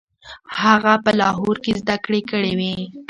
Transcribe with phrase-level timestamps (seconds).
[0.61, 2.75] هغه په لاهور کې زده کړې کړې وې.